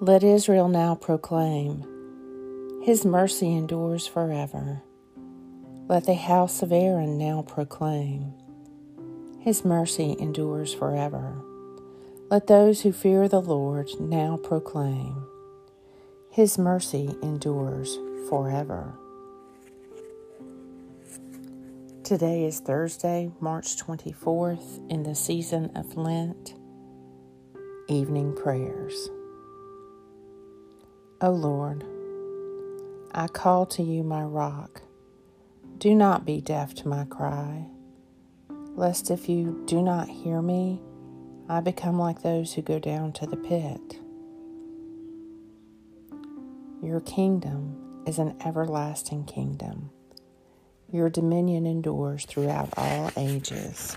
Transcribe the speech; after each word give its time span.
Let 0.00 0.24
Israel 0.24 0.66
now 0.66 0.96
proclaim, 0.96 1.84
His 2.82 3.04
mercy 3.04 3.56
endures 3.56 4.08
forever. 4.08 4.82
Let 5.86 6.04
the 6.04 6.14
house 6.14 6.62
of 6.62 6.72
Aaron 6.72 7.16
now 7.16 7.42
proclaim, 7.42 8.34
His 9.38 9.64
mercy 9.64 10.16
endures 10.18 10.74
forever. 10.74 11.40
Let 12.28 12.48
those 12.48 12.80
who 12.80 12.90
fear 12.92 13.28
the 13.28 13.40
Lord 13.40 13.88
now 14.00 14.36
proclaim, 14.36 15.28
His 16.28 16.58
mercy 16.58 17.14
endures 17.22 17.96
forever. 18.28 18.94
Today 22.02 22.44
is 22.44 22.58
Thursday, 22.58 23.30
March 23.38 23.76
24th, 23.76 24.90
in 24.90 25.04
the 25.04 25.14
season 25.14 25.70
of 25.76 25.96
Lent, 25.96 26.54
evening 27.88 28.34
prayers. 28.34 29.08
O 31.20 31.30
Lord, 31.30 31.84
I 33.12 33.28
call 33.28 33.66
to 33.66 33.84
you, 33.84 34.02
my 34.02 34.22
rock. 34.22 34.82
Do 35.78 35.94
not 35.94 36.26
be 36.26 36.40
deaf 36.40 36.74
to 36.74 36.88
my 36.88 37.04
cry, 37.04 37.66
lest 38.74 39.12
if 39.12 39.28
you 39.28 39.62
do 39.66 39.80
not 39.80 40.08
hear 40.08 40.42
me, 40.42 40.80
I 41.48 41.60
become 41.60 42.00
like 42.00 42.22
those 42.22 42.52
who 42.52 42.62
go 42.62 42.80
down 42.80 43.12
to 43.12 43.26
the 43.26 43.36
pit. 43.36 44.00
Your 46.82 47.00
kingdom 47.00 48.02
is 48.06 48.18
an 48.18 48.36
everlasting 48.44 49.24
kingdom. 49.24 49.90
Your 50.90 51.08
dominion 51.08 51.64
endures 51.64 52.24
throughout 52.24 52.70
all 52.76 53.12
ages. 53.16 53.96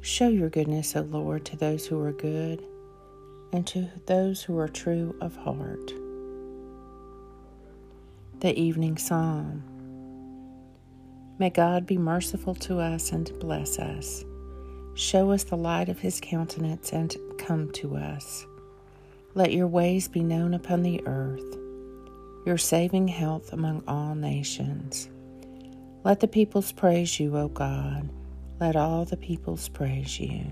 Show 0.00 0.28
your 0.28 0.48
goodness, 0.48 0.96
O 0.96 1.02
Lord, 1.02 1.44
to 1.44 1.56
those 1.56 1.86
who 1.86 2.00
are 2.00 2.12
good 2.12 2.64
and 3.56 3.66
to 3.66 3.88
those 4.04 4.42
who 4.42 4.58
are 4.58 4.68
true 4.68 5.16
of 5.22 5.34
heart. 5.36 5.90
The 8.40 8.54
Evening 8.54 8.98
Psalm 8.98 9.64
May 11.38 11.48
God 11.48 11.86
be 11.86 11.96
merciful 11.96 12.54
to 12.56 12.78
us 12.80 13.12
and 13.12 13.32
bless 13.40 13.78
us. 13.78 14.24
Show 14.94 15.30
us 15.30 15.44
the 15.44 15.56
light 15.56 15.88
of 15.88 15.98
his 15.98 16.20
countenance 16.20 16.92
and 16.92 17.16
come 17.38 17.70
to 17.72 17.96
us. 17.96 18.46
Let 19.34 19.52
your 19.52 19.68
ways 19.68 20.06
be 20.06 20.20
known 20.20 20.52
upon 20.52 20.82
the 20.82 21.02
earth, 21.06 21.56
your 22.44 22.58
saving 22.58 23.08
health 23.08 23.54
among 23.54 23.84
all 23.88 24.14
nations. 24.14 25.08
Let 26.04 26.20
the 26.20 26.28
peoples 26.28 26.72
praise 26.72 27.18
you, 27.18 27.34
O 27.38 27.48
God. 27.48 28.10
Let 28.60 28.76
all 28.76 29.06
the 29.06 29.16
peoples 29.16 29.70
praise 29.70 30.20
you. 30.20 30.44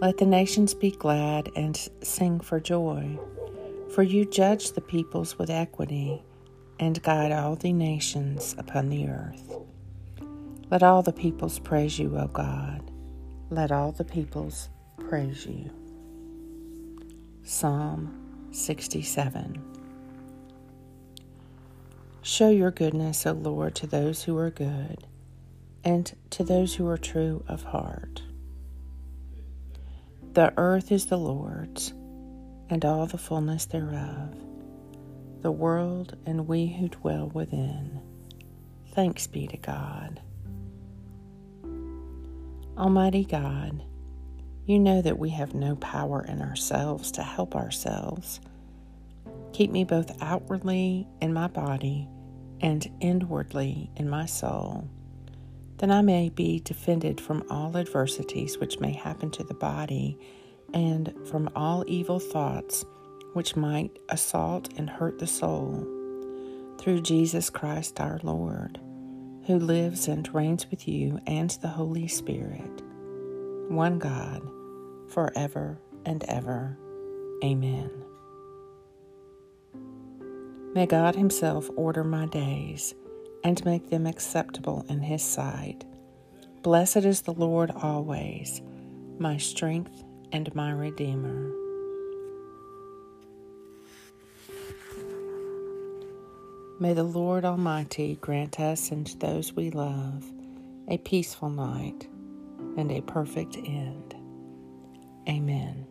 Let 0.00 0.16
the 0.16 0.24
nations 0.24 0.72
be 0.72 0.92
glad 0.92 1.50
and 1.54 1.76
sing 2.00 2.40
for 2.40 2.58
joy, 2.58 3.18
for 3.90 4.02
you 4.02 4.24
judge 4.24 4.72
the 4.72 4.80
peoples 4.80 5.38
with 5.38 5.50
equity 5.50 6.22
and 6.78 7.02
guide 7.02 7.32
all 7.32 7.54
the 7.54 7.74
nations 7.74 8.54
upon 8.56 8.88
the 8.88 9.08
earth. 9.08 9.58
Let 10.70 10.82
all 10.82 11.02
the 11.02 11.12
peoples 11.12 11.58
praise 11.58 11.98
you, 11.98 12.16
O 12.16 12.28
God. 12.28 12.90
Let 13.50 13.70
all 13.70 13.92
the 13.92 14.04
peoples 14.04 14.70
praise 15.06 15.44
you. 15.44 15.70
Psalm 17.42 18.48
67 18.52 19.62
Show 22.22 22.48
your 22.48 22.70
goodness, 22.70 23.26
O 23.26 23.32
Lord, 23.32 23.74
to 23.74 23.86
those 23.86 24.22
who 24.22 24.38
are 24.38 24.50
good 24.50 25.06
and 25.84 26.10
to 26.30 26.42
those 26.42 26.76
who 26.76 26.86
are 26.88 26.96
true 26.96 27.44
of 27.48 27.64
heart. 27.64 28.22
The 30.32 30.52
earth 30.56 30.92
is 30.92 31.06
the 31.06 31.18
Lord's, 31.18 31.92
and 32.68 32.84
all 32.84 33.06
the 33.06 33.18
fullness 33.18 33.66
thereof, 33.66 34.32
the 35.40 35.50
world 35.50 36.16
and 36.24 36.46
we 36.46 36.68
who 36.68 36.88
dwell 36.88 37.28
within. 37.34 38.00
Thanks 38.92 39.26
be 39.26 39.48
to 39.48 39.56
God. 39.56 40.20
Almighty 42.78 43.24
God, 43.24 43.82
you 44.66 44.78
know 44.78 45.02
that 45.02 45.18
we 45.18 45.30
have 45.30 45.52
no 45.52 45.74
power 45.74 46.24
in 46.24 46.42
ourselves 46.42 47.10
to 47.12 47.24
help 47.24 47.56
ourselves. 47.56 48.40
Keep 49.52 49.72
me 49.72 49.82
both 49.82 50.16
outwardly 50.22 51.08
in 51.20 51.32
my 51.32 51.48
body 51.48 52.08
and 52.60 52.88
inwardly 53.00 53.90
in 53.96 54.08
my 54.08 54.26
soul 54.26 54.88
then 55.80 55.90
I 55.90 56.02
may 56.02 56.28
be 56.28 56.60
defended 56.60 57.22
from 57.22 57.42
all 57.48 57.74
adversities 57.74 58.58
which 58.58 58.80
may 58.80 58.92
happen 58.92 59.30
to 59.30 59.42
the 59.42 59.54
body, 59.54 60.18
and 60.74 61.14
from 61.26 61.48
all 61.56 61.84
evil 61.86 62.20
thoughts 62.20 62.84
which 63.32 63.56
might 63.56 63.98
assault 64.10 64.68
and 64.76 64.90
hurt 64.90 65.18
the 65.18 65.26
soul. 65.26 65.86
Through 66.78 67.00
Jesus 67.00 67.48
Christ 67.48 67.98
our 67.98 68.20
Lord, 68.22 68.78
who 69.46 69.58
lives 69.58 70.06
and 70.06 70.32
reigns 70.34 70.70
with 70.70 70.86
you 70.86 71.18
and 71.26 71.48
the 71.62 71.68
Holy 71.68 72.08
Spirit, 72.08 72.82
one 73.68 73.98
God, 73.98 74.42
forever 75.08 75.78
and 76.04 76.22
ever. 76.24 76.76
Amen. 77.42 77.90
May 80.74 80.84
God 80.84 81.16
Himself 81.16 81.70
order 81.74 82.04
my 82.04 82.26
days 82.26 82.94
and 83.44 83.64
make 83.64 83.90
them 83.90 84.06
acceptable 84.06 84.84
in 84.88 85.00
His 85.00 85.22
sight. 85.22 85.84
Blessed 86.62 86.98
is 86.98 87.22
the 87.22 87.32
Lord 87.32 87.70
always, 87.70 88.60
my 89.18 89.36
strength 89.36 90.04
and 90.32 90.54
my 90.54 90.70
Redeemer. 90.72 91.50
May 96.78 96.94
the 96.94 97.04
Lord 97.04 97.44
Almighty 97.44 98.16
grant 98.22 98.58
us 98.58 98.90
and 98.90 99.06
those 99.20 99.52
we 99.52 99.70
love 99.70 100.24
a 100.88 100.96
peaceful 100.98 101.50
night 101.50 102.08
and 102.76 102.90
a 102.90 103.02
perfect 103.02 103.56
end. 103.56 104.14
Amen. 105.28 105.89